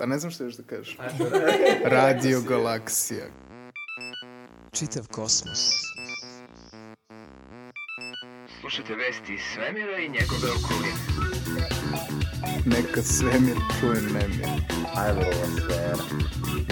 [0.00, 0.96] Pa ne znam što još da kažeš.
[1.96, 3.24] Radio Galaksija.
[4.72, 5.70] Čitav kosmos.
[8.60, 11.00] Slušajte vesti iz svemira i njegove okoline.
[12.66, 14.46] Neka svemir čuje nemir.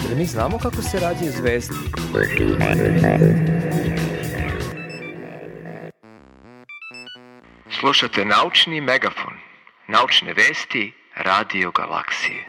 [0.07, 1.75] Jer mi znamo kako se rađaju zvezde.
[7.79, 9.33] Slušate naučni megafon.
[9.87, 12.48] Naučne vesti Radio Galaksije.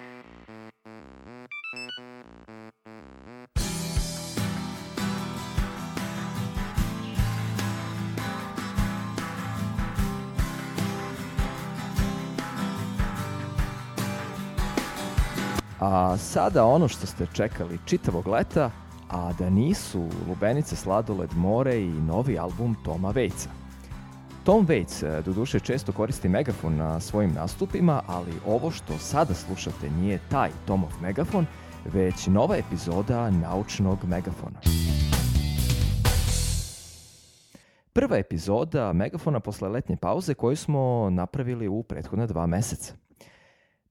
[15.91, 18.71] A sada ono što ste čekali čitavog leta,
[19.09, 23.51] a da nisu Lubenice, Sladoled, More i novi album Toma Vejca.
[24.45, 24.85] Tom e,
[25.25, 30.91] doduše često koristi megafon na svojim nastupima, ali ovo što sada slušate nije taj Tomov
[31.03, 31.47] megafon,
[31.85, 34.61] već nova epizoda naučnog megafona.
[37.93, 42.95] Prva epizoda megafona posle letnje pauze koju smo napravili u prethodna dva meseca.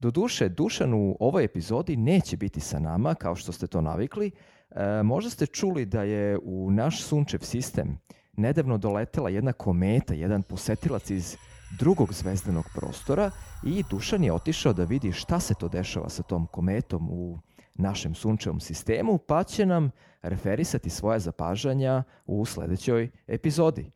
[0.00, 4.30] Doduše, Dušan u ovoj epizodi neće biti sa nama, kao što ste to navikli.
[4.70, 7.98] E, možda ste čuli da je u naš sunčev sistem
[8.36, 11.36] nedavno doletela jedna kometa, jedan posetilac iz
[11.78, 13.30] drugog zvezdanog prostora
[13.64, 17.38] i Dušan je otišao da vidi šta se to dešava sa tom kometom u
[17.74, 19.90] našem sunčevom sistemu, pa će nam
[20.22, 23.90] referisati svoje zapažanja u sledećoj epizodi.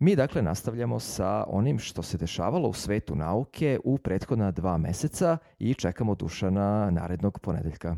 [0.00, 5.38] Mi dakle nastavljamo sa onim što se dešavalo u svetu nauke u prethodna dva meseca
[5.58, 7.96] i čekamo Dušana narednog ponedeljka.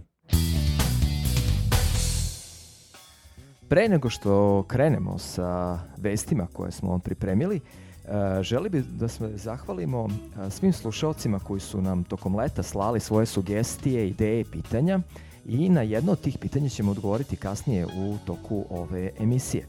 [3.69, 9.37] Pre nego što krenemo sa vestima koje smo vam pripremili, e, želi bi da se
[9.37, 15.01] zahvalimo e, svim slušalcima koji su nam tokom leta slali svoje sugestije, ideje, pitanja
[15.47, 19.67] i na jedno od tih pitanja ćemo odgovoriti kasnije u toku ove emisije.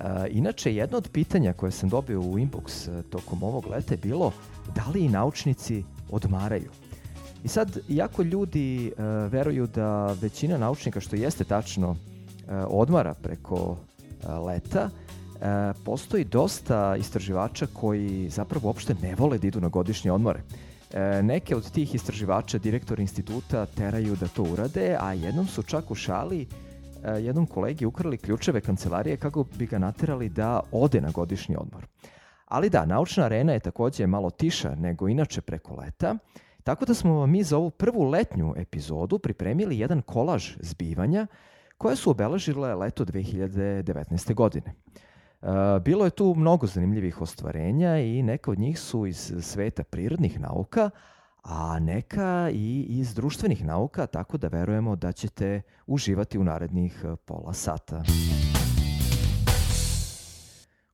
[0.00, 4.32] E, inače, jedno od pitanja koje sam dobio u inbox tokom ovog leta je bilo
[4.74, 6.70] da li i naučnici odmaraju.
[7.44, 8.92] I sad, iako ljudi
[9.30, 11.96] veruju da većina naučnika, što jeste tačno,
[12.48, 13.76] E, odmara preko
[14.22, 20.12] e, leta, e, postoji dosta istraživača koji zapravo uopšte ne vole da idu na godišnje
[20.12, 20.42] odmore.
[21.22, 25.94] Neke od tih istraživača direktor instituta teraju da to urade, a jednom su čak u
[25.94, 26.46] šali
[27.10, 31.86] jednom kolegi ukrali ključeve kancelarije kako bi ga naterali da ode na godišnji odmor.
[32.46, 36.16] Ali da, naučna arena je takođe malo tiša nego inače preko leta,
[36.64, 41.26] tako da smo vam mi za ovu prvu letnju epizodu pripremili jedan kolaž zbivanja
[41.78, 44.34] koje su obeležile leto 2019.
[44.34, 44.74] godine.
[45.42, 45.46] E,
[45.80, 50.90] bilo je tu mnogo zanimljivih ostvarenja i neka od njih su iz sveta prirodnih nauka,
[51.48, 57.52] a neka i iz društvenih nauka, tako da verujemo da ćete uživati u narednih pola
[57.52, 58.02] sata.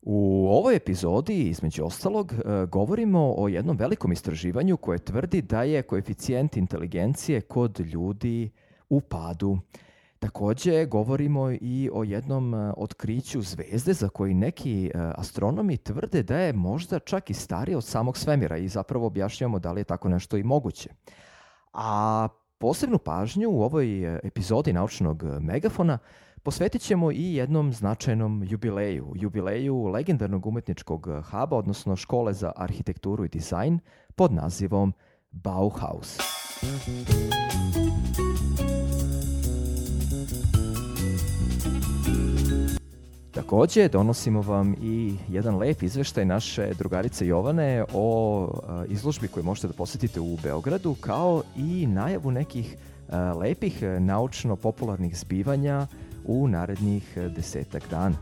[0.02, 5.82] U ovoj epizodi, između ostalog, e, govorimo o jednom velikom istraživanju koje tvrdi da je
[5.82, 8.50] koeficijent inteligencije kod ljudi
[8.88, 9.58] u padu.
[10.22, 16.38] Takođe, govorimo i o jednom e, otkriću zvezde za koji neki e, astronomi tvrde da
[16.38, 20.08] je možda čak i starije od samog svemira i zapravo objašnjavamo da li je tako
[20.08, 20.90] nešto i moguće.
[21.72, 22.28] A
[22.58, 25.98] posebnu pažnju u ovoj e, epizodi naučnog megafona
[26.42, 33.28] posvetit ćemo i jednom značajnom jubileju, jubileju legendarnog umetničkog huba, odnosno škole za arhitekturu i
[33.28, 33.78] dizajn
[34.16, 34.92] pod nazivom
[35.30, 36.18] Bauhaus.
[43.34, 48.48] Takođe, donosimo vam i jedan lep izveštaj naše drugarice Jovane o
[48.88, 52.76] izložbi koju možete da posetite u Beogradu, kao i najavu nekih
[53.40, 55.86] lepih naučno-popularnih zbivanja
[56.24, 58.16] u narednih desetak dana.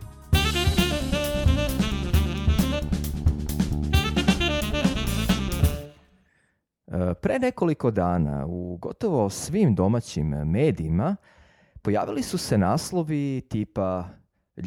[7.22, 11.16] Pre nekoliko dana u gotovo svim domaćim medijima
[11.82, 14.19] pojavili su se naslovi tipa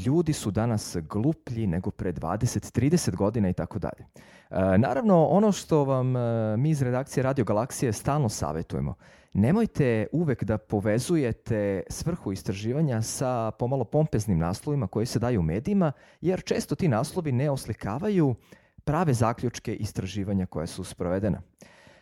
[0.05, 4.05] ljudi su danas gluplji nego pre 20-30 godina i tako dalje.
[4.49, 8.95] E, naravno, ono što vam e, mi iz redakcije Radio Galaksije stalno savetujemo,
[9.33, 15.91] nemojte uvek da povezujete svrhu istraživanja sa pomalo pompeznim naslovima koji se daju u medijima,
[16.21, 18.35] jer često ti naslovi ne oslikavaju
[18.83, 21.41] prave zaključke istraživanja koja su sprovedena.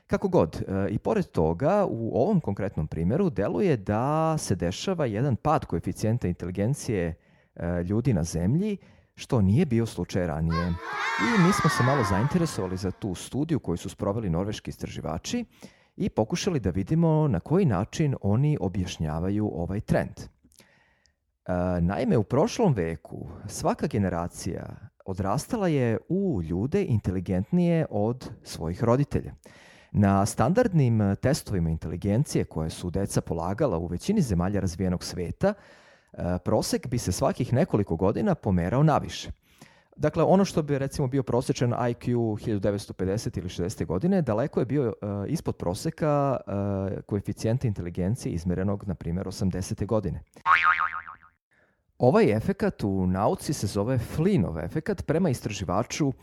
[0.08, 5.36] Kako god, e, i pored toga, u ovom konkretnom primjeru deluje da se dešava jedan
[5.36, 7.16] pad koeficijenta inteligencije
[7.86, 8.78] ljudi na zemlji,
[9.16, 10.68] što nije bio slučaj ranije.
[11.22, 15.46] I mi smo se malo zainteresovali za tu studiju koju su sproveli norveški istraživači
[15.98, 20.20] i pokušali da vidimo na koji način oni objašnjavaju ovaj trend.
[20.20, 20.28] E,
[21.82, 24.66] naime, u prošlom veku svaka generacija
[25.06, 29.34] odrastala je u ljude inteligentnije od svojih roditelja.
[29.92, 35.54] Na standardnim testovima inteligencije koje su deca polagala u većini zemalja razvijenog sveta, e,
[36.44, 39.32] prosek bi se svakih nekoliko godina pomerao naviše.
[40.02, 43.86] Dakle, ono što bi recimo bio prosječan IQ 1950 ili 60.
[43.86, 49.86] godine, daleko je bio uh, ispod proseka uh, koeficijenta inteligencije izmerenog, na primjer, 80.
[49.86, 50.24] godine.
[51.98, 56.14] Ovaj efekat u nauci se zove Flynnov efekat prema istraživaču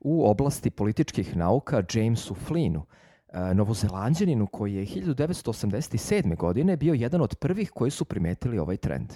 [0.00, 6.36] u oblasti političkih nauka Jamesu Flynnu, uh, novozelanđaninu koji je 1987.
[6.36, 9.12] godine bio jedan od prvih koji su primetili ovaj trend.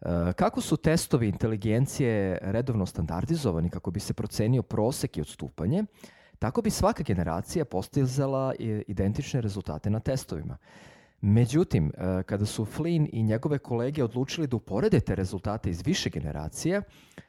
[0.00, 5.84] E, kako su testovi inteligencije redovno standardizovani kako bi se procenio prosek i odstupanje,
[6.38, 8.54] tako bi svaka generacija postizala
[8.86, 10.56] identične rezultate na testovima.
[11.20, 16.10] Međutim, e, kada su Flynn i njegove kolege odlučili da uporede te rezultate iz više
[16.10, 16.82] generacija,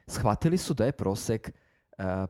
[0.07, 1.54] shvatili su da je prosek e,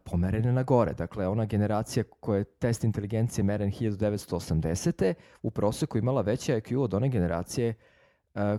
[0.06, 0.94] pomeren na gore.
[0.94, 5.14] Dakle, ona generacija koja je test inteligencije meren 1980.
[5.42, 7.74] u proseku imala veći IQ od one generacije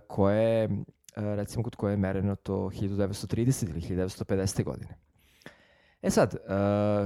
[0.07, 0.69] koje E,
[1.17, 4.65] recimo kod koje je mereno to 1930 ili 1950.
[4.65, 4.97] godine.
[6.03, 6.39] E sad, e,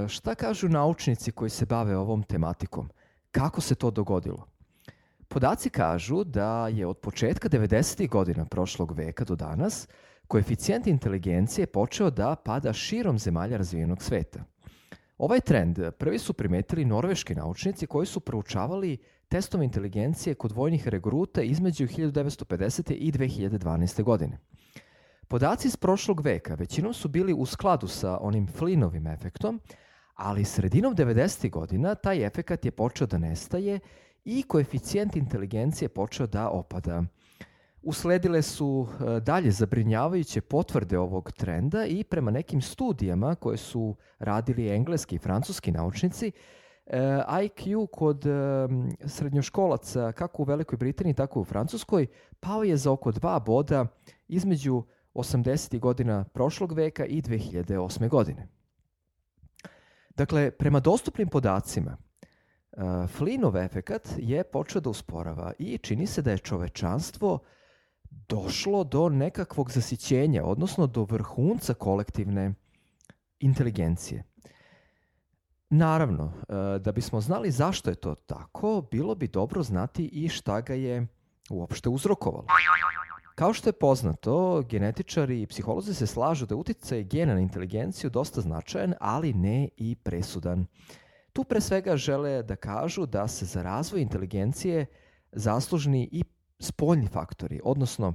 [0.09, 2.91] šta kažu naučnici koji se bave ovom tematikom?
[3.31, 4.47] Kako se to dogodilo?
[5.29, 8.09] Podaci kažu da je od početka 90.
[8.09, 9.89] godina prošlog veka do danas
[10.27, 14.45] koeficijent inteligencije počeo da pada širom zemalja razvijenog sveta.
[15.19, 18.99] Ovaj trend prvi su primetili norveški naučnici koji su proučavali
[19.35, 22.93] testove inteligencije kod vojnih regruta između 1950.
[22.93, 24.03] i 2012.
[24.03, 24.39] godine.
[25.29, 29.61] Podaci iz prošlog veka većinom su bili u skladu sa onim Flynnovim efektom,
[30.15, 31.51] ali sredinom 90.
[31.51, 33.81] godina taj efekat je počeo da nestaje
[34.25, 37.05] i koeficijent inteligencije počeo da opada.
[37.83, 44.69] Usledile su e, dalje zabrinjavajuće potvrde ovog trenda i prema nekim studijama koje su radili
[44.69, 46.33] engleski i francuski naučnici,
[46.87, 48.25] E, IQ kod
[49.07, 52.07] srednjoškolaca kako u Velikoj Britaniji, tako i u Francuskoj,
[52.41, 53.87] pao je za oko dva boda
[54.29, 54.83] između
[55.15, 55.79] 80.
[55.79, 58.09] godina prošlog veka i 2008.
[58.09, 58.49] godine.
[60.17, 66.31] Dakle, prema dostupnim podacima, uh, Flynnov efekat je počeo da usporava i čini se da
[66.31, 67.39] je čovečanstvo
[68.29, 72.55] došlo do nekakvog zasićenja, odnosno do vrhunca kolektivne
[73.41, 74.25] inteligencije.
[75.77, 80.61] Naravno, e, da bismo znali zašto je to tako, bilo bi dobro znati i šta
[80.61, 81.07] ga je
[81.51, 82.47] uopšte uzrokovalo.
[83.35, 88.41] Kao što je poznato, genetičari i psiholozi se slažu da uticaj gena na inteligenciju dosta
[88.41, 90.67] značajan, ali ne i presudan.
[91.33, 94.87] Tu pre svega žele da kažu da se za razvoj inteligencije
[95.33, 96.25] zaslužni i
[96.59, 98.15] spoljni faktori, odnosno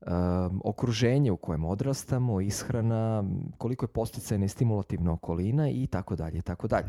[0.00, 3.24] um, okruženje u kojem odrastamo, ishrana,
[3.58, 6.88] koliko je posticajna i stimulativna okolina i tako dalje, tako dalje.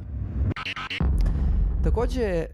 [1.83, 2.47] Takođe, e,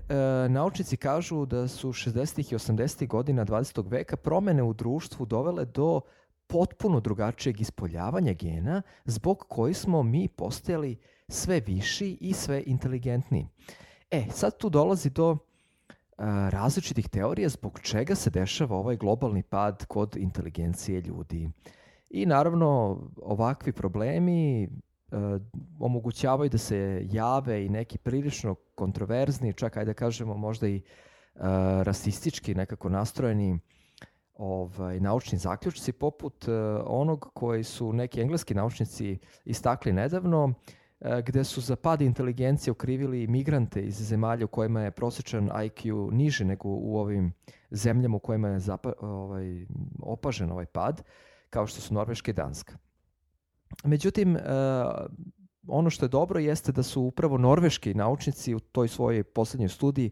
[0.49, 2.53] naučnici kažu da su 60.
[2.53, 3.07] i 80.
[3.07, 3.89] godina 20.
[3.89, 6.01] veka promene u društvu dovele do
[6.47, 10.97] potpuno drugačijeg ispoljavanja gena zbog koji smo mi postajali
[11.27, 13.47] sve viši i sve inteligentniji.
[14.11, 15.37] E, sad tu dolazi do
[16.49, 21.49] različitih teorija zbog čega se dešava ovaj globalni pad kod inteligencije ljudi.
[22.09, 24.69] I naravno, ovakvi problemi
[25.79, 30.81] omogućavaju da se jave i neki prilično kontroverzni, čak ajde da kažemo možda i
[31.83, 33.59] rasistički nekako nastrojeni
[34.33, 36.45] ovaj, naučni zaključci, poput
[36.85, 40.53] onog koji su neki engleski naučnici istakli nedavno,
[40.99, 46.45] gde su za pad inteligencije okrivili migrante iz zemalja u kojima je prosječan IQ niže
[46.45, 47.33] nego u ovim
[47.71, 49.65] zemljama u kojima je zapa, ovaj,
[49.99, 51.03] opažen ovaj pad,
[51.49, 52.77] kao što su Norveška i Danska.
[53.83, 54.41] Međutim, e,
[55.67, 60.11] ono što je dobro jeste da su upravo norveški naučnici u toj svojoj poslednjoj studiji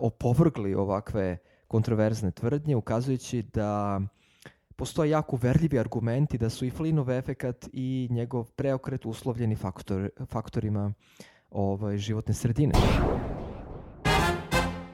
[0.00, 1.38] opovrgli ovakve
[1.68, 4.00] kontroverzne tvrdnje, ukazujući da
[4.78, 10.92] postoje jako verljivi argumenti da su i Flynnov efekat i njegov preokret uslovljeni faktor, faktorima
[11.50, 12.72] ovaj, životne sredine.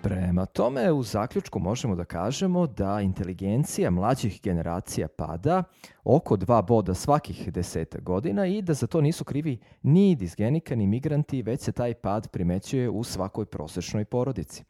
[0.02, 5.62] Prema tome, u zaključku možemo da kažemo da inteligencija mlađih generacija pada
[6.04, 10.86] oko dva boda svakih deseta godina i da za to nisu krivi ni disgenika ni
[10.86, 14.64] migranti, već se taj pad primećuje u svakoj prosečnoj porodici.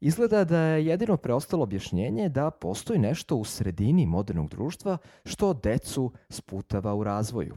[0.00, 6.12] Izgleda da je jedino preostalo objašnjenje da postoji nešto u sredini modernog društva što decu
[6.28, 7.56] sputava u razvoju.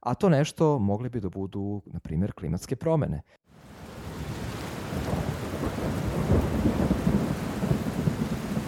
[0.00, 3.22] A to nešto mogli bi da budu, na primjer, klimatske promene.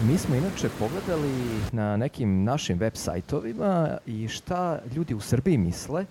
[0.09, 1.31] mi smo inače pogledali
[1.71, 6.05] na nekim našim web sajtovima i šta ljudi u Srbiji misle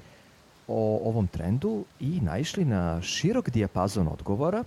[0.66, 4.64] o ovom trendu i naišli na širok dijapazon odgovora,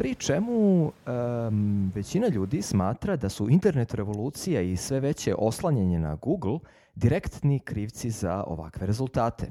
[0.00, 6.14] pri čemu em, većina ljudi smatra da su internet revolucija i sve veće oslanjanje na
[6.14, 6.58] Google
[6.94, 9.50] direktni krivci za ovakve rezultate.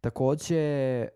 [0.00, 1.08] Takođe, e,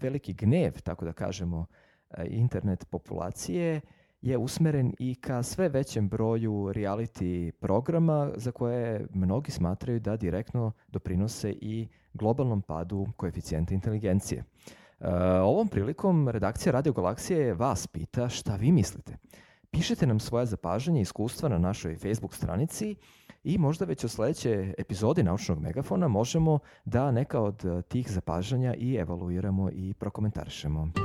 [0.00, 1.66] veliki gnev, tako da kažemo,
[2.10, 3.80] e, internet populacije
[4.22, 10.72] je usmeren i ka sve većem broju reality programa za koje mnogi smatraju da direktno
[10.88, 14.38] doprinose i globalnom padu koeficijenta inteligencije.
[14.38, 14.83] E,
[15.42, 19.16] ovom prilikom redakcija Radio Galaksije vas pita šta vi mislite.
[19.70, 22.96] Pišite nam svoje zapažanje i iskustva na našoj Facebook stranici
[23.44, 28.74] i možda već u sledeće epizodi Naučnog megafona možemo da neka od eh, tih zapažanja
[28.74, 31.03] i evaluiramo i prokomentarišemo.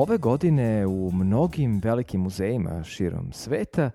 [0.00, 3.90] Ove godine u mnogim velikim muzejima širom sveta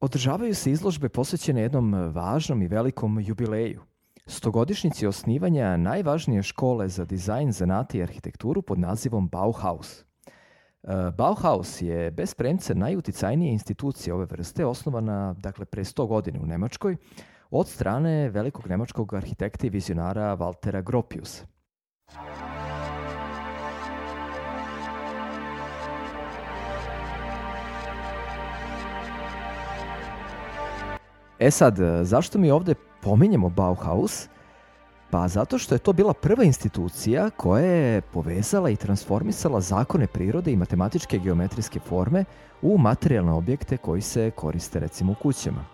[0.00, 3.80] održavaju se izložbe posvećene jednom važnom i velikom jubileju–
[4.26, 10.00] stogodišnjici osnivanja najvažnije škole za dizajn, zanati i arhitekturu pod nazivom Bauhaus.
[10.00, 10.04] E,
[11.18, 16.96] Bauhaus je bez premce najuticajnije institucije ove vrste, osnovana dakle, pre 100 godina u Nemačkoj,
[17.50, 21.46] od strane velikog nemačkog arhitekta i vizionara Waltera Gropiusa.
[31.42, 34.28] E sad, zašto mi ovde pominjemo Bauhaus?
[35.10, 40.52] Pa zato što je to bila prva institucija koja je povezala i transformisala zakone prirode
[40.52, 42.24] i matematičke geometrijske forme
[42.62, 45.64] u materijalne objekte koji se koriste recimo u kućama.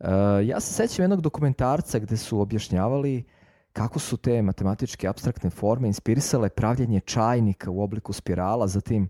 [0.00, 0.10] E,
[0.44, 3.24] ja se sećam jednog dokumentarca gde su objašnjavali
[3.72, 9.08] kako su te matematičke abstraktne forme inspirisale pravljenje čajnika u obliku spirala, zatim e,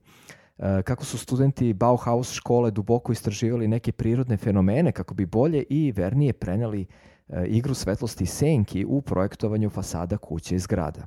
[0.58, 6.32] kako su studenti Bauhaus škole duboko istraživali neke prirodne fenomene kako bi bolje i vernije
[6.32, 6.86] preneli
[7.28, 11.06] E, igru svetlosti senki u projektovanju fasada kuće i zgrada.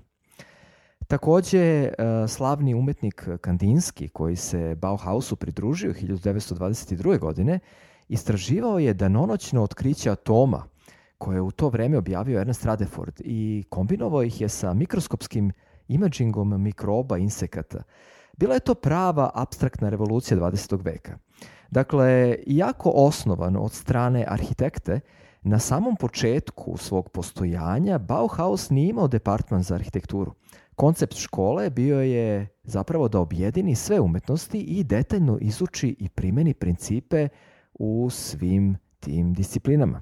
[1.08, 1.92] Takođe, e,
[2.28, 7.20] slavni umetnik Kandinski, koji se Bauhausu pridružio 1922.
[7.20, 7.60] godine,
[8.10, 10.64] istraživao je danonoćno otkriće atoma,
[11.18, 15.52] koje je u to vreme objavio Ernest Rutherford i kombinovao ih je sa mikroskopskim
[15.88, 17.84] imagingom mikroba insekata.
[18.38, 20.86] Bila je to prava abstraktna revolucija 20.
[20.86, 21.18] veka.
[21.70, 25.00] Dakle, iako osnovan od strane arhitekte,
[25.44, 30.34] Na samom početku svog postojanja Bauhaus nije imao departman za arhitekturu.
[30.76, 37.28] Koncept škole bio je zapravo da objedini sve umetnosti i detaljno izuči i primeni principe
[37.74, 40.02] u svim tim disciplinama.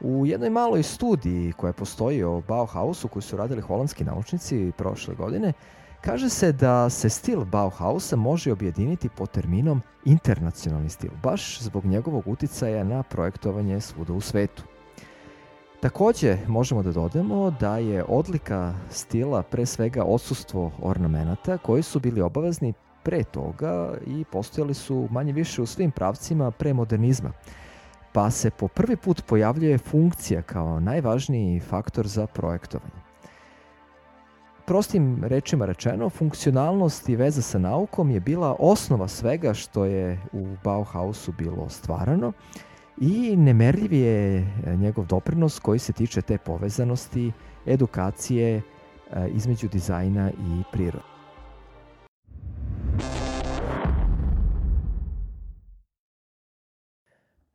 [0.00, 5.52] U jednoj maloj studiji koja postoji o Bauhausu koju su radili holandski naučnici prošle godine,
[6.00, 12.22] Kaže se da se stil Bauhausa može objediniti po terminom internacionalni stil, baš zbog njegovog
[12.26, 14.62] uticaja na projektovanje svuda u svetu.
[15.80, 22.20] Takođe, možemo da dodamo da je odlika stila pre svega odsustvo ornamenata koji su bili
[22.20, 27.32] obavezni pre toga i postojali su manje više u svim pravcima pre modernizma.
[28.12, 33.07] Pa se po prvi put pojavljuje funkcija kao najvažniji faktor za projektovanje
[34.68, 40.46] prostim rečima rečeno, funkcionalnost i veza sa naukom je bila osnova svega što je u
[40.64, 42.32] Bauhausu bilo stvarano
[43.00, 44.46] i nemerljiv je
[44.76, 47.32] njegov doprinos koji se tiče te povezanosti,
[47.66, 48.62] edukacije e,
[49.28, 51.04] između dizajna i prirode.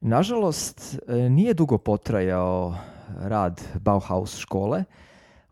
[0.01, 2.75] Nažalost, e, nije dugo potrajao
[3.19, 4.83] rad Bauhaus škole,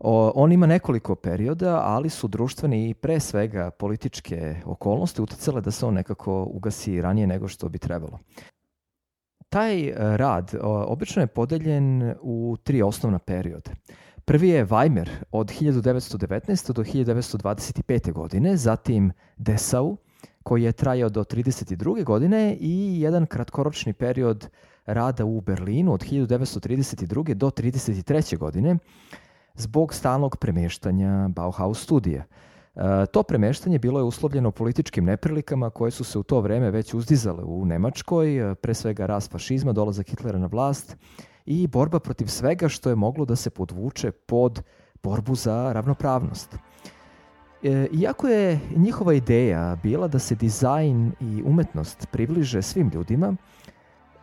[0.04, 5.70] O, on ima nekoliko perioda, ali su društvene i pre svega političke okolnosti uticale da
[5.70, 8.18] se on nekako ugasi ranije nego što bi trebalo.
[9.48, 13.70] Taj e, rad obično je podeljen u tri osnovna perioda.
[14.24, 16.72] Prvi je Weimar od 1919.
[16.72, 18.12] do 1925.
[18.12, 19.96] godine, zatim Dessau
[20.42, 22.04] koji je trajao do 32.
[22.04, 24.48] godine i jedan kratkoročni period
[24.86, 27.34] rada u Berlinu od 1932.
[27.34, 28.36] do 33.
[28.36, 28.76] godine
[29.54, 32.24] zbog stalnog premeštanja Bauhaus studija.
[32.74, 36.94] E, to premeštanje bilo je uslovljeno političkim neprilikama koje su se u to vreme već
[36.94, 40.96] uzdizale u Nemačkoj, e, pre svega rast fašizma, dolazak Hitlera na vlast
[41.46, 44.62] i borba protiv svega što je moglo da se podvuče pod
[45.02, 46.56] borbu za ravnopravnost.
[47.62, 53.36] E, iako je njihova ideja bila da se dizajn i umetnost približe svim ljudima,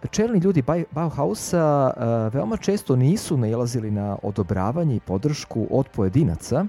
[0.08, 2.04] čelni ljudi Bau- Bauhausa e,
[2.34, 6.66] veoma često nisu nailazili na odobravanje i podršku od pojedinaca,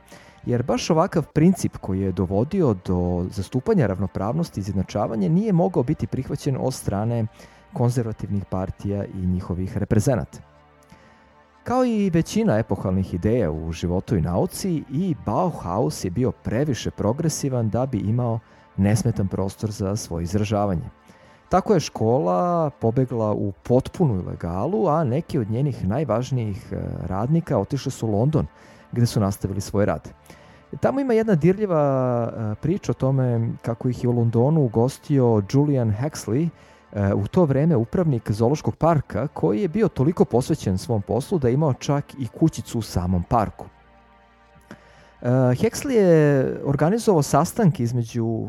[0.47, 6.07] jer baš ovakav princip koji je dovodio do zastupanja ravnopravnosti i izjednačavanja nije mogao biti
[6.07, 7.27] prihvaćen od strane
[7.73, 10.39] konzervativnih partija i njihovih reprezenata.
[11.65, 17.71] Kao i većina epohalnih ideja u životu i nauci, i Bauhaus je bio previše progresivan
[17.71, 18.39] da bi imao
[18.77, 21.00] nesmetan prostor za svoje izražavanje.
[21.51, 26.77] Tako je škola pobegla u potpunu ilegalu, a neki od njenih najvažnijih e,
[27.07, 28.47] radnika otišli su u London,
[28.93, 30.09] gde su nastavili svoj rad.
[30.81, 31.83] Tamo ima jedna dirljiva
[32.33, 36.49] e, priča o tome kako ih je u Londonu ugostio Julian Huxley,
[36.93, 41.49] e, u to vreme upravnik zoološkog parka, koji je bio toliko posvećen svom poslu da
[41.49, 43.67] je imao čak i kućicu u samom parku.
[45.23, 48.49] Huxley je organizovao sastanke između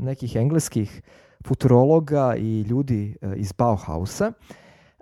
[0.00, 1.02] nekih engleskih
[1.46, 4.32] futurologa i ljudi uh, iz Bauhausa,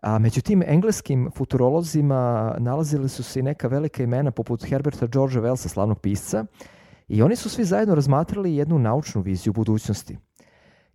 [0.02, 5.42] a među tim engleskim futurolozima nalazili su se i neka velika imena poput Herberta Georgea
[5.42, 6.44] Wellsa, slavnog pisca,
[7.08, 10.18] i oni su svi zajedno razmatrali jednu naučnu viziju budućnosti.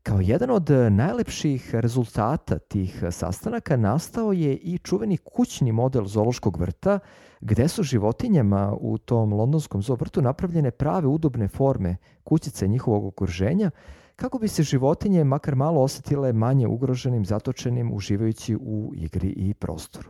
[0.04, 7.00] Kao jedan od najlepših rezultata tih sastanaka nastao je i čuveni kućni model zoološkog vrta,
[7.42, 13.72] gde su životinjama u tom londonskom zoovrtu napravljene prave udobne forme kućice njihovog okruženja,
[14.18, 20.10] kako bi se životinje makar malo osetile manje ugroženim, zatočenim, uživajući u igri i prostoru.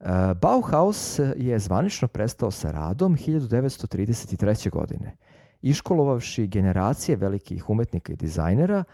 [0.00, 4.70] E, Bauhaus je zvanično prestao sa radom 1933.
[4.70, 5.16] godine,
[5.62, 8.84] iškolovavši generacije velikih umetnika i dizajnera,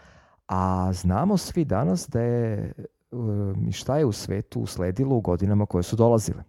[0.47, 2.73] a znamo svi danas da je
[3.67, 6.43] i šta je u svetu usledilo u godinama koje su dolazile.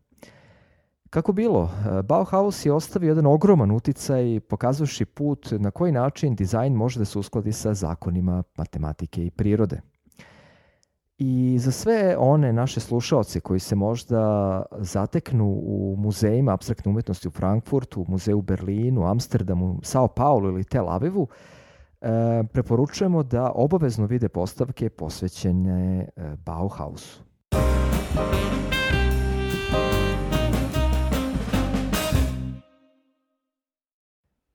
[1.11, 1.71] Kako bilo,
[2.05, 7.19] Bauhaus je ostavio jedan ogroman uticaj pokazavši put na koji način dizajn može da se
[7.19, 9.81] uskladi sa zakonima matematike i prirode.
[11.19, 17.31] I za sve one naše slušaoce koji se možda zateknu u muzejima abstraktne umetnosti u
[17.31, 21.29] Frankfurtu, u muzeju u Berlinu, Amsterdamu, Sao Paulo ili Tel Avivu,
[22.01, 22.09] e,
[22.53, 27.23] preporučujemo da obavezno vide postavke posvećene e, Bauhausu.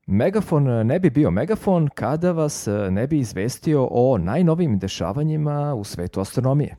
[0.05, 6.21] Megafon ne bi bio megafon kada vas ne bi izvestio o najnovijim dešavanjima u svetu
[6.21, 6.75] astronomije.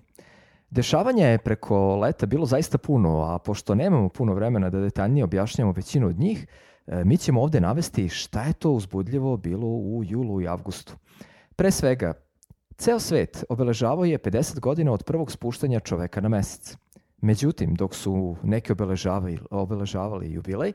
[0.71, 5.73] Dešavanja je preko leta bilo zaista puno, a pošto nemamo puno vremena da detaljnije objašnjamo
[5.73, 6.47] većinu od njih,
[6.87, 10.97] mi ćemo ovde navesti šta je to uzbudljivo bilo u julu i avgustu.
[11.57, 12.13] Pre svega,
[12.77, 16.77] ceo svet obeležavao je 50 godina od prvog spuštanja čoveka na mesec.
[17.21, 20.73] Međutim, dok su neki obeležavali, obeležavali jubilej,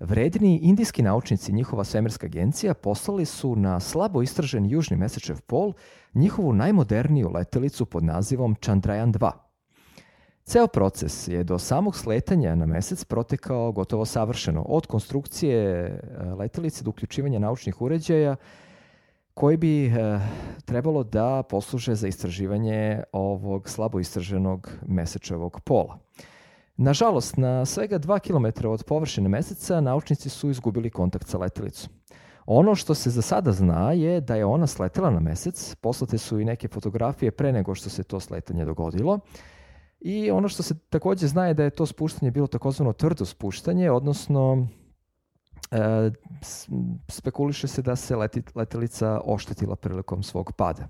[0.00, 5.72] Vredni indijski naučnici njihova svemirska agencija poslali su na slabo istražen južni mesečev pol
[6.14, 9.30] njihovu najmoderniju letelicu pod nazivom Chandrayaan 2.
[10.44, 16.84] Ceo proces je do samog sletanja na mesec protekao gotovo savršeno, od konstrukcije e, letelice
[16.84, 18.36] do uključivanja naučnih uređaja
[19.34, 20.20] koji bi e,
[20.64, 25.98] trebalo da posluže za istraživanje ovog slabo istraženog mesečevog pola.
[26.80, 31.90] Nažalost, na svega 2 km od površine meseca naučnici su izgubili kontakt sa letelicom.
[32.46, 36.40] Ono što se za sada zna je da je ona sletela na mesec, poslate su
[36.40, 39.18] i neke fotografije pre nego što se to sletanje dogodilo.
[40.00, 43.90] I ono što se takođe zna je da je to spuštanje bilo takozvano tvrdo spuštanje,
[43.90, 44.66] odnosno
[45.70, 46.10] e,
[47.08, 50.88] spekuliše se da se leti, letelica oštetila prilikom svog pada.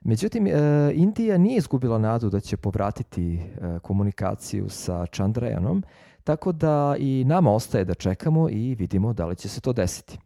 [0.00, 0.50] Međutim, e,
[0.94, 5.82] Indija nije izgubila nadu da će povratiti e, komunikaciju sa Chandrayanom,
[6.24, 10.18] tako da i nama ostaje da čekamo i vidimo da li će se to desiti.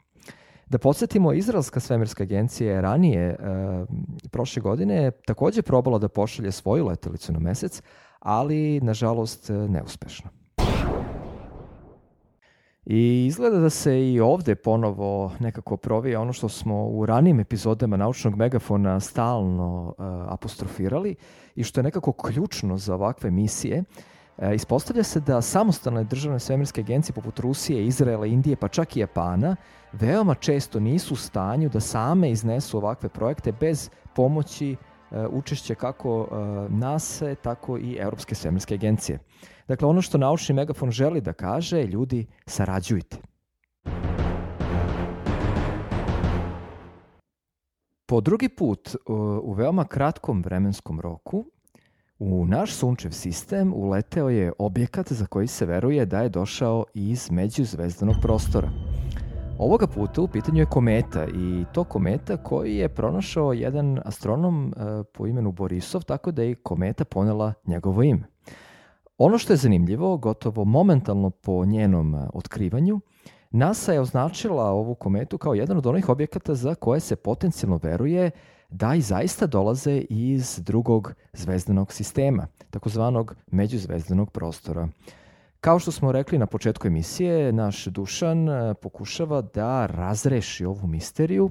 [0.66, 3.36] Da podsjetimo, Izraelska svemirska agencija je ranije, e,
[4.30, 7.82] prošle godine, takođe probala da pošalje svoju letelicu na mesec,
[8.18, 10.43] ali, nažalost, neuspešno.
[12.86, 17.96] I izgleda da se i ovde ponovo nekako provija ono što smo u ranijim epizodama
[17.96, 21.14] naučnog megafona stalno uh, apostrofirali
[21.54, 23.84] i što je nekako ključno za ovakve misije.
[24.36, 29.00] Uh, ispostavlja se da samostalne državne svemirske agencije poput Rusije, Izraela, Indije pa čak i
[29.00, 29.56] Japana
[29.92, 34.76] veoma često nisu u stanju da same iznesu ovakve projekte bez pomoći
[35.10, 36.28] uh, učešća kako uh,
[36.72, 39.18] NASA, tako i Europske svemirske agencije.
[39.68, 43.16] Dakle, ono što naučni megafon želi da kaže, ljudi, sarađujte.
[48.06, 48.96] Po drugi put,
[49.42, 51.44] u veoma kratkom vremenskom roku,
[52.18, 57.30] u naš sunčev sistem uleteo je objekat za koji se veruje da je došao iz
[57.30, 58.70] međuzvezdanog prostora.
[59.58, 65.04] Ovoga puta u pitanju je kometa i to kometa koji je pronašao jedan astronom e,
[65.12, 68.33] po imenu Borisov, tako da je kometa ponela njegovo ime.
[69.18, 73.00] Ono što je zanimljivo, gotovo momentalno po njenom e, otkrivanju,
[73.50, 78.30] NASA je označila ovu kometu kao jedan od onih objekata za koje se potencijalno veruje
[78.70, 84.88] da i zaista dolaze iz drugog zvezdanog sistema, takozvanog međuzvezdanog prostora.
[85.60, 91.50] Kao što smo rekli na početku emisije, naš Dušan e, pokušava da razreši ovu misteriju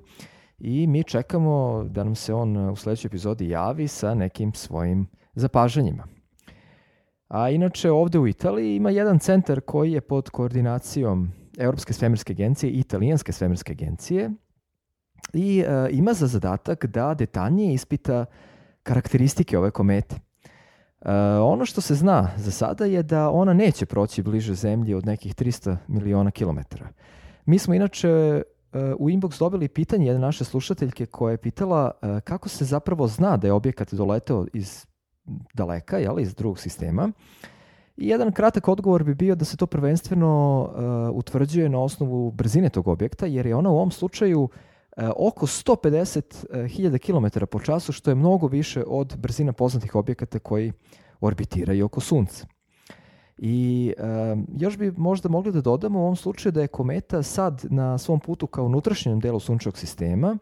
[0.59, 6.12] i mi čekamo da nam se on u sledećoj epizodi javi sa nekim svojim zapažanjima.
[7.33, 12.71] A inače ovde u Italiji ima jedan centar koji je pod koordinacijom Europske svemirske agencije
[12.71, 14.31] i Italijanske svemirske agencije
[15.33, 18.25] i e, ima za zadatak da detaljnije ispita
[18.83, 20.15] karakteristike ove komete.
[20.15, 21.09] Uh,
[21.41, 25.35] ono što se zna za sada je da ona neće proći bliže zemlji od nekih
[25.35, 26.87] 300 miliona kilometara.
[27.45, 28.43] Mi smo inače
[28.73, 33.07] uh, u inbox dobili pitanje jedne naše slušateljke koja je pitala uh, kako se zapravo
[33.07, 34.85] zna da je objekat doleteo iz
[35.53, 37.11] daleka, jel, iz drugog sistema.
[37.97, 42.69] I jedan kratak odgovor bi bio da se to prvenstveno uh, utvrđuje na osnovu brzine
[42.69, 44.49] tog objekta, jer je ona u ovom slučaju uh,
[45.17, 50.71] oko 150.000 km po času, što je mnogo više od brzina poznatih objekata koji
[51.21, 52.45] orbitiraju oko Sunca.
[53.37, 54.03] I e,
[54.57, 58.19] još bi možda mogli da dodamo u ovom slučaju da je kometa sad na svom
[58.19, 60.37] putu ka unutrašnjem delu sunčevog sistema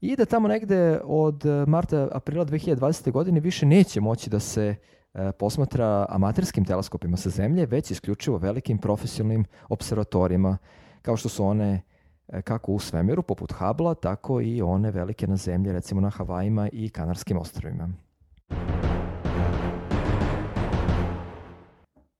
[0.00, 3.10] i da tamo negde od marta, aprila 2020.
[3.10, 4.74] godine više neće moći da se
[5.14, 10.58] e, posmatra amaterskim teleskopima sa Zemlje, već isključivo velikim profesionalnim observatorijima,
[11.02, 11.82] kao što su one
[12.28, 16.68] e, kako u svemiru, poput Hubble-a, tako i one velike na Zemlji, recimo na Havajima
[16.72, 17.88] i Kanarskim ostrovima.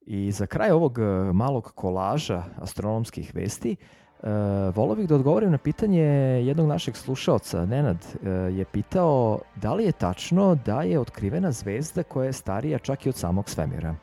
[0.01, 3.77] I za kraj ovog e, malog kolaža astronomskih vesti,
[4.23, 4.29] Uh,
[4.77, 6.03] volao bih da odgovorim na pitanje
[6.45, 7.67] jednog našeg slušaoca.
[7.67, 8.29] Nenad uh,
[8.59, 13.09] je pitao da li je tačno da je otkrivena zvezda koja je starija čak i
[13.09, 13.95] od samog svemira.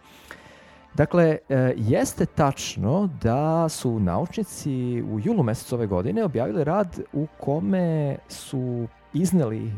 [0.93, 7.27] Dakle, uh, jeste tačno da su naučnici u julu mesecu ove godine objavili rad u
[7.39, 9.71] kome su izneli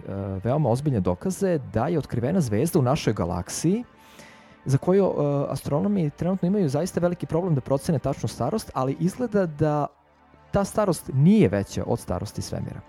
[0.44, 3.84] veoma ozbiljne dokaze da je otkrivena zvezda u našoj galaksiji
[4.66, 5.14] za koju
[5.50, 9.88] astronomi trenutno imaju zaista veliki problem da procene tačnu starost, ali izgleda da
[10.52, 12.82] ta starost nije veća od starosti svemira.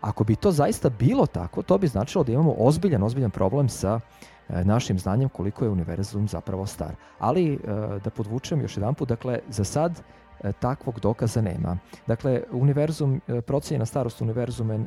[0.00, 4.00] Ako bi to zaista bilo tako, to bi značilo da imamo ozbiljan, ozbiljan problem sa
[4.48, 6.94] e, našim znanjem koliko je univerzum zapravo star.
[7.18, 7.58] Ali, e,
[8.04, 10.02] da podvučem još jedan put, dakle, za sad
[10.42, 11.76] e, takvog dokaza nema.
[12.06, 14.78] Dakle, univerzum, procenjena starost univerzuma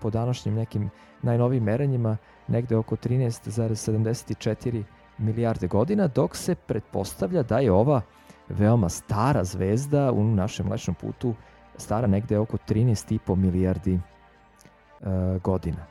[0.00, 0.90] po današnjim nekim
[1.22, 2.16] najnovijim merenjima
[2.48, 4.82] negde oko 13,74
[5.18, 8.00] milijarde godina, dok se pretpostavlja da je ova
[8.48, 11.34] veoma stara zvezda u našem mlečnom putu
[11.82, 15.86] stara negde oko 13,5 milijardi uh, godina.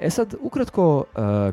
[0.00, 1.04] E sad, ukratko, uh,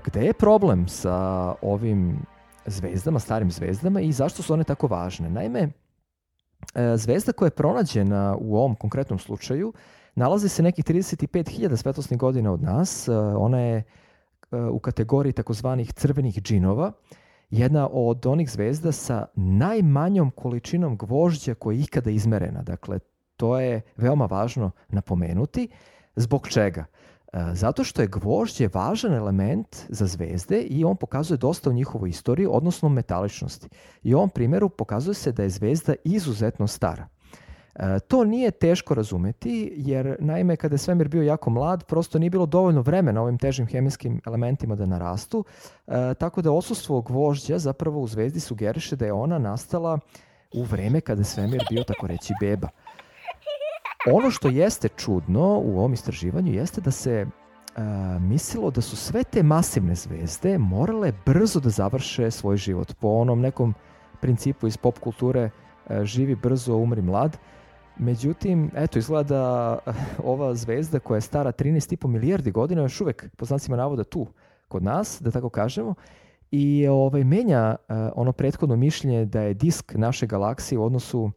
[0.06, 1.16] gde je problem sa
[1.62, 2.18] ovim
[2.66, 5.30] zvezdama, starim zvezdama i zašto su one tako važne?
[5.30, 9.74] Naime, uh, zvezda koja je pronađena u ovom konkretnom slučaju
[10.16, 13.08] nalazi se nekih 35.000 svetlosnih godina od nas.
[13.08, 13.84] Uh, ona je
[14.72, 16.92] u kategoriji takozvanih crvenih džinova,
[17.50, 22.62] jedna od onih zvezda sa najmanjom količinom gvožđa koja je ikada izmerena.
[22.62, 23.00] Dakle,
[23.38, 25.68] to je veoma važno napomenuti.
[26.16, 26.86] Zbog čega?
[27.34, 32.10] E, zato što je gvožđe važan element za zvezde i on pokazuje dosta o njihovoj
[32.10, 33.70] istoriji, odnosno metaličnosti.
[34.04, 37.08] I u ovom primjeru pokazuje se da je zvezda izuzetno stara.
[37.76, 42.30] E, to nije teško razumeti, jer naime kada je svemir bio jako mlad, prosto nije
[42.30, 45.46] bilo dovoljno vremena ovim težim hemijskim elementima da narastu,
[45.88, 50.00] e, tako da osustvo gvožđa zapravo u zvezdi sugeriše da je ona nastala
[50.54, 52.68] u vreme kada je svemir bio tako reći beba.
[54.12, 57.84] Ono što jeste čudno u ovom istraživanju jeste da se uh,
[58.22, 62.94] mislilo da su sve te masivne zvezde morale brzo da završe svoj život.
[63.00, 63.74] Po onom nekom
[64.22, 67.38] principu iz pop kulture uh, živi brzo, umri mlad.
[67.98, 69.80] Međutim, eto, izgleda da
[70.24, 74.28] ova zvezda koja je stara 13,5 milijardi godina još uvek, po znacima navoda, tu
[74.68, 75.94] kod nas, da tako kažemo,
[76.52, 81.32] i ovaj, menja uh, ono prethodno mišljenje da je disk naše galaksije u odnosu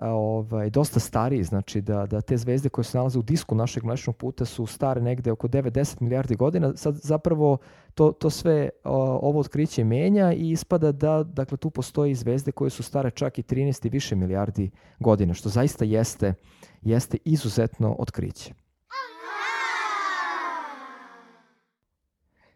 [0.00, 4.16] ovaj, dosta stariji, znači da, da te zvezde koje se nalaze u disku našeg mlečnog
[4.16, 7.58] puta su stare negde oko 9-10 milijardi godina, sad zapravo
[7.94, 12.70] to, to sve o, ovo otkriće menja i ispada da dakle, tu postoji zvezde koje
[12.70, 16.34] su stare čak i 13 i više milijardi godina, što zaista jeste,
[16.82, 18.54] jeste izuzetno otkriće.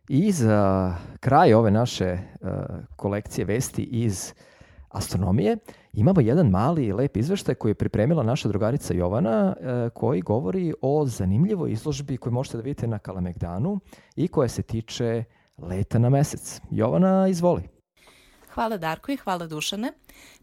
[0.09, 2.49] I za kraj ove naše uh,
[2.96, 4.33] kolekcije vesti iz
[4.88, 5.57] astronomije,
[5.97, 11.07] imamo jedan mali lep izveštaj koji je pripremila naša drugarica Jovana e, koji govori o
[11.07, 13.81] zanimljivoj izložbi koju možete da vidite na Kalemegdanu
[14.17, 15.25] i koja se tiče
[15.59, 16.61] leta na mesec.
[16.71, 17.63] Jovana, izvoli.
[18.55, 19.93] Hvala Darko i hvala Dušane.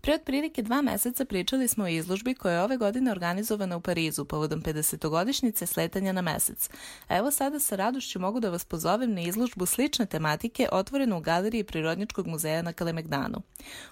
[0.01, 4.25] Pre otprilike dva meseca pričali smo o izložbi koja je ove godine organizovana u Parizu
[4.25, 6.69] povodom 50-godišnjice sletanja na mesec.
[7.07, 11.21] A evo sada sa radošću mogu da vas pozovem na izložbu slične tematike otvorenu u
[11.21, 13.41] Galeriji Prirodnjačkog muzeja na Kalemegdanu.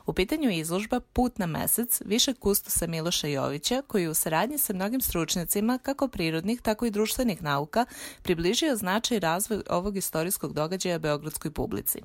[0.06, 4.74] U pitanju je izložba Put na mesec višeg kustosa Miloša Jovića koji u saradnji sa
[4.74, 7.86] mnogim stručnjacima kako prirodnih tako i društvenih nauka
[8.22, 12.00] približio značaj razvoj ovog istorijskog događaja beogradskoj publici.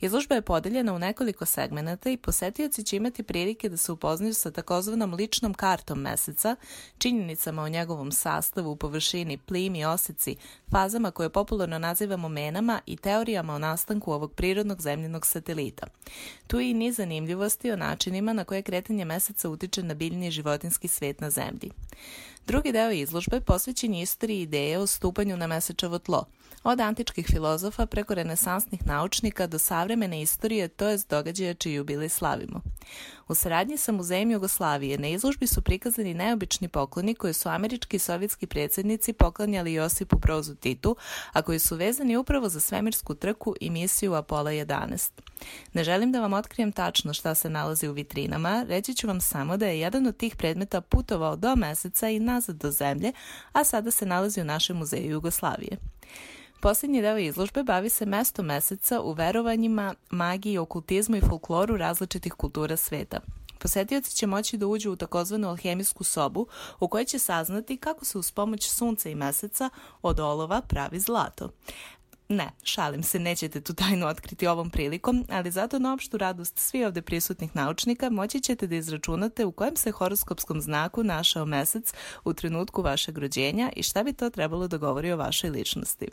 [0.00, 4.50] Izložba je podeljena u nekoliko segmenata i posetioci će imati prilike da se upoznaju sa
[4.50, 6.56] takozvanom ličnom kartom meseca,
[6.98, 10.36] činjenicama o njegovom sastavu, površini, plimi, oseci,
[10.70, 15.86] fazama koje popularno nazivamo menama i teorijama o nastanku ovog prirodnog zemljenog satelita.
[16.46, 20.30] Tu je i niz zanimljivosti o načinima na koje kretanje meseca utiče na biljni i
[20.30, 21.70] životinski svet na zemlji.
[22.50, 26.24] Drugi deo izložbe posvećen je istoriji ideje o stupanju na mesečevo tlo,
[26.62, 32.60] od antičkih filozofa preko renesansnih naučnika do savremene istorije, to je događaja čiji jubilej slavimo.
[33.30, 37.98] U saradnji sa Muzejem Jugoslavije na izložbi su prikazani neobični pokloni koje su američki i
[37.98, 40.96] sovjetski predsjednici poklanjali Josipu Brozu Titu,
[41.32, 45.10] a koji su vezani upravo za svemirsku trku i misiju Apola 11.
[45.72, 49.56] Ne želim da vam otkrijem tačno šta se nalazi u vitrinama, reći ću vam samo
[49.56, 53.12] da je jedan od tih predmeta putovao do meseca i nazad do zemlje,
[53.52, 55.76] a sada se nalazi u našem muzeju Jugoslavije.
[56.60, 62.76] Posljednji deo izložbe bavi se mesto meseca u verovanjima, magiji, okultizmu i folkloru različitih kultura
[62.76, 63.20] sveta.
[63.58, 66.46] Posetioci će moći da uđu u takozvanu alhemijsku sobu
[66.80, 69.70] u kojoj će saznati kako se uz pomoć sunca i meseca
[70.02, 71.50] od olova pravi zlato.
[72.32, 76.84] Ne, šalim se, nećete tu tajnu otkriti ovom prilikom, ali zato na opštu radost svi
[76.84, 82.32] ovde prisutnih naučnika moći ćete da izračunate u kojem se horoskopskom znaku našao mesec u
[82.32, 86.08] trenutku vašeg rođenja i šta bi to trebalo da govori o vašoj ličnosti.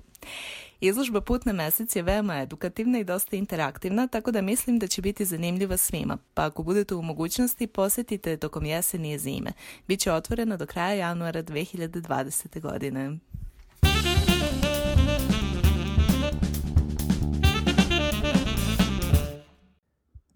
[0.80, 5.02] Izložba Put na mesec je veoma edukativna i dosta interaktivna, tako da mislim da će
[5.02, 9.52] biti zanimljiva svima, pa ako budete u mogućnosti posetite tokom jeseni i zime.
[9.88, 12.62] Biće otvorena do kraja januara 2020.
[12.62, 13.18] godine.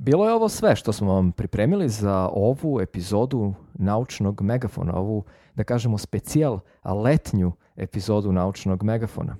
[0.04, 5.24] Bilo je ovo sve što smo vam pripremili za ovu epizodu naučnog megafona, ovu,
[5.56, 6.60] da kažemo, specijal
[7.04, 9.38] letnju epizodu naučnog megafona.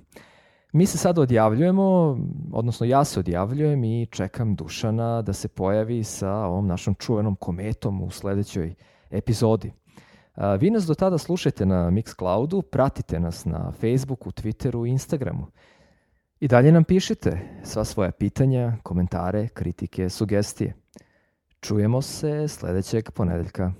[0.72, 2.18] Mi se sad odjavljujemo,
[2.52, 8.02] odnosno ja se odjavljujem i čekam Dušana da se pojavi sa ovom našom čuvenom kometom
[8.02, 8.74] u sledećoj
[9.10, 9.72] epizodi.
[10.58, 15.46] Vi nas do tada slušajte na Mixcloudu, pratite nas na Facebooku, Twitteru i Instagramu.
[16.42, 20.74] I dalje nam pišite sva svoja pitanja, komentare, kritike, sugestije.
[21.60, 23.72] Čujemo se sledećeg ponedeljka.